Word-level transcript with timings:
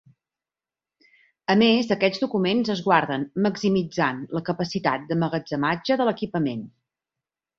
A 1.53 1.55
més 1.61 1.91
aquests 1.95 2.23
documents 2.23 2.71
es 2.75 2.81
guarden 2.87 3.27
maximitzant 3.47 4.23
la 4.39 4.43
capacitat 4.49 5.05
d'emmagatzematge 5.11 5.99
de 6.01 6.09
l'equipament. 6.11 6.65